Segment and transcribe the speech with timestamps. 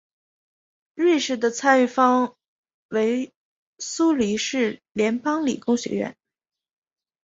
[0.95, 2.35] 瑞士的参与方
[2.87, 3.31] 为
[3.77, 6.17] 苏黎世联邦理工学院。